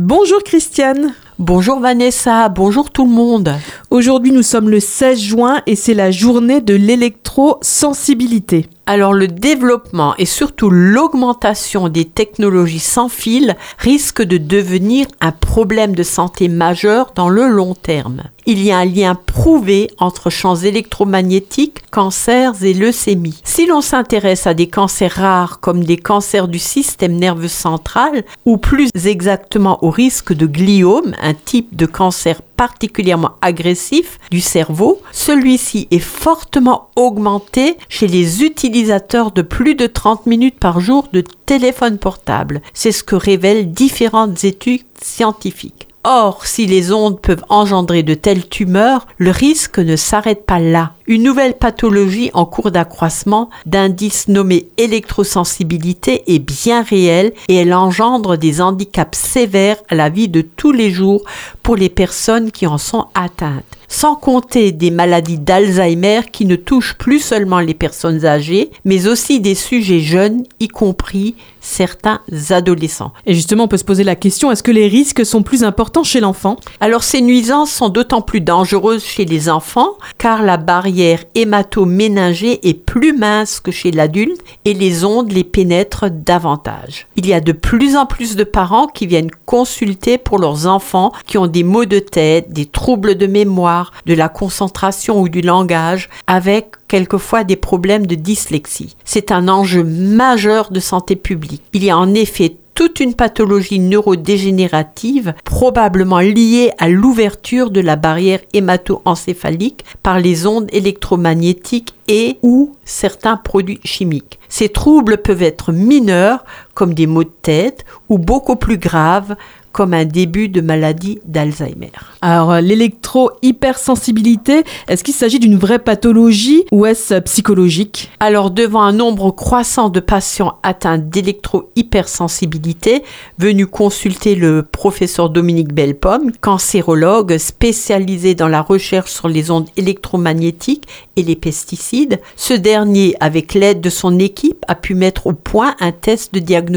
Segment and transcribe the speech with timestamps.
[0.00, 1.12] Bonjour Christiane.
[1.40, 3.52] Bonjour Vanessa, bonjour tout le monde.
[3.90, 8.66] Aujourd'hui nous sommes le 16 juin et c'est la journée de l'électrosensibilité.
[8.84, 15.94] Alors le développement et surtout l'augmentation des technologies sans fil risque de devenir un problème
[15.94, 18.24] de santé majeur dans le long terme.
[18.44, 23.40] Il y a un lien prouvé entre champs électromagnétiques, cancers et leucémie.
[23.44, 28.58] Si l'on s'intéresse à des cancers rares comme des cancers du système nerveux central ou
[28.58, 35.86] plus exactement au risque de gliome, un type de cancer particulièrement agressif du cerveau, celui-ci
[35.90, 41.98] est fortement augmenté chez les utilisateurs de plus de 30 minutes par jour de téléphone
[41.98, 42.60] portable.
[42.74, 45.87] C'est ce que révèlent différentes études scientifiques.
[46.04, 50.92] Or, si les ondes peuvent engendrer de telles tumeurs, le risque ne s'arrête pas là.
[51.06, 58.36] Une nouvelle pathologie en cours d'accroissement d'indice nommé électrosensibilité est bien réelle et elle engendre
[58.36, 61.22] des handicaps sévères à la vie de tous les jours
[61.62, 66.96] pour les personnes qui en sont atteintes sans compter des maladies d'Alzheimer qui ne touchent
[66.98, 73.12] plus seulement les personnes âgées, mais aussi des sujets jeunes, y compris certains adolescents.
[73.26, 76.04] Et justement, on peut se poser la question, est-ce que les risques sont plus importants
[76.04, 76.56] chez l'enfant?
[76.80, 82.74] Alors ces nuisances sont d'autant plus dangereuses chez les enfants, car la barrière hémato-méningée est
[82.74, 87.06] plus mince que chez l'adulte et les ondes les pénètrent davantage.
[87.16, 91.12] Il y a de plus en plus de parents qui viennent consulter pour leurs enfants
[91.26, 95.40] qui ont des maux de tête, des troubles de mémoire, de la concentration ou du
[95.40, 98.96] langage, avec quelquefois des problèmes de dyslexie.
[99.04, 101.62] C'est un enjeu majeur de santé publique.
[101.72, 107.96] Il y a en effet toute une pathologie neurodégénérative probablement liée à l'ouverture de la
[107.96, 114.38] barrière hémato-encéphalique par les ondes électromagnétiques et ou certains produits chimiques.
[114.48, 116.44] Ces troubles peuvent être mineurs
[116.78, 119.34] comme des maux de tête ou beaucoup plus graves
[119.72, 121.90] comme un début de maladie d'Alzheimer.
[122.20, 128.10] Alors, euh, l'électro-hypersensibilité, est-ce qu'il s'agit d'une vraie pathologie ou est-ce euh, psychologique?
[128.18, 133.04] Alors, devant un nombre croissant de patients atteints d'électro-hypersensibilité,
[133.38, 140.88] venus consulter le professeur Dominique Belpomme, cancérologue spécialisé dans la recherche sur les ondes électromagnétiques
[141.16, 145.76] et les pesticides, ce dernier, avec l'aide de son équipe, a pu mettre au point
[145.78, 146.67] un test de diagnostic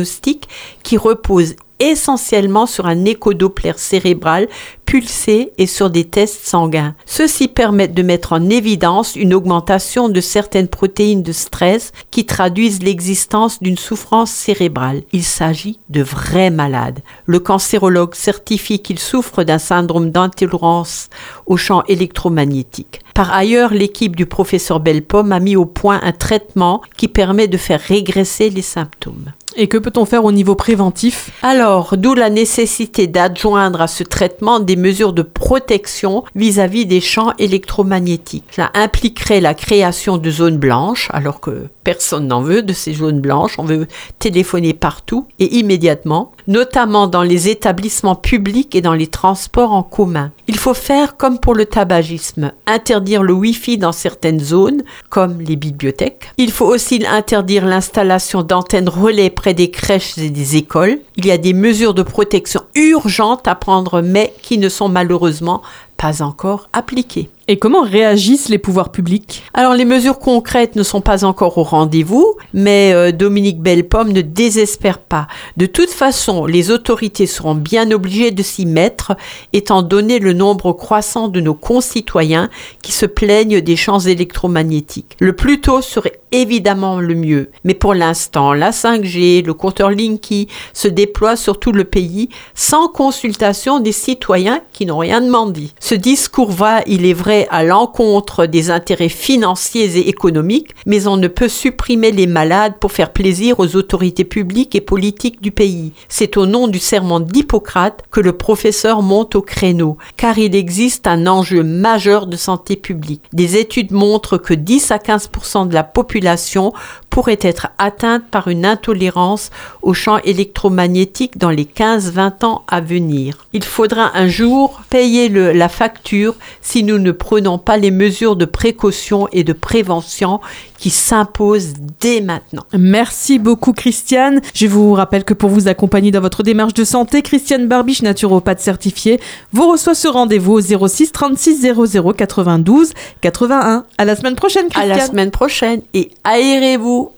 [0.83, 4.47] qui repose essentiellement sur un échodoppler cérébral
[4.85, 6.95] pulsé et sur des tests sanguins.
[7.05, 12.83] Ceux-ci permettent de mettre en évidence une augmentation de certaines protéines de stress qui traduisent
[12.83, 15.01] l'existence d'une souffrance cérébrale.
[15.11, 16.99] Il s'agit de vrais malades.
[17.25, 21.09] Le cancérologue certifie qu'il souffre d'un syndrome d'intolérance
[21.47, 22.99] au champ électromagnétique.
[23.15, 27.57] Par ailleurs, l'équipe du professeur Belpomme a mis au point un traitement qui permet de
[27.57, 29.31] faire régresser les symptômes.
[29.57, 31.31] Et que peut-on faire au niveau préventif?
[31.41, 37.33] Alors, d'où la nécessité d'adjoindre à ce traitement des mesures de protection vis-à-vis des champs
[37.37, 38.45] électromagnétiques.
[38.51, 43.19] Cela impliquerait la création de zones blanches, alors que personne n'en veut de ces zones
[43.19, 43.57] blanches.
[43.57, 43.87] On veut
[44.19, 50.31] téléphoner partout et immédiatement, notamment dans les établissements publics et dans les transports en commun.
[50.47, 55.55] Il faut faire comme pour le tabagisme, interdire le Wi-Fi dans certaines zones, comme les
[55.55, 56.31] bibliothèques.
[56.37, 60.99] Il faut aussi interdire l'installation d'antennes relais près des crèches et des écoles.
[61.15, 65.63] Il y a des mesures de protection urgentes à prendre, mais qui ne sont malheureusement
[66.01, 67.29] pas encore appliquées.
[67.47, 69.43] Et comment réagissent les pouvoirs publics?
[69.53, 74.21] Alors les mesures concrètes ne sont pas encore au rendez-vous, mais euh, Dominique Bellepomme ne
[74.21, 75.27] désespère pas.
[75.57, 79.17] De toute façon, les autorités seront bien obligées de s'y mettre,
[79.53, 82.49] étant donné le nombre croissant de nos concitoyens
[82.81, 85.17] qui se plaignent des champs électromagnétiques.
[85.19, 90.47] Le plus tôt serait évidemment le mieux, mais pour l'instant, la 5G, le compteur Linky
[90.73, 95.71] se déploient sur tout le pays sans consultation des citoyens qui n'ont rien demandé.
[95.91, 101.17] Ce discours va, il est vrai, à l'encontre des intérêts financiers et économiques, mais on
[101.17, 105.91] ne peut supprimer les malades pour faire plaisir aux autorités publiques et politiques du pays.
[106.07, 111.07] C'est au nom du serment d'Hippocrate que le professeur monte au créneau, car il existe
[111.07, 113.23] un enjeu majeur de santé publique.
[113.33, 116.71] Des études montrent que 10 à 15% de la population
[117.11, 119.51] pourrait être atteinte par une intolérance
[119.83, 123.45] aux champs électromagnétiques dans les 15-20 ans à venir.
[123.53, 128.45] Il faudra un jour payer la facture si nous ne prenons pas les mesures de
[128.45, 130.39] précaution et de prévention
[130.81, 132.63] qui s'imposent dès maintenant.
[132.73, 134.41] Merci beaucoup Christiane.
[134.55, 138.59] Je vous rappelle que pour vous accompagner dans votre démarche de santé, Christiane Barbiche, naturopathe
[138.59, 139.19] certifiée,
[139.53, 143.85] vous reçoit ce rendez-vous au 06 36 00 92 81.
[143.99, 144.91] À la semaine prochaine Christiane.
[144.91, 147.11] À la semaine prochaine et aérez-vous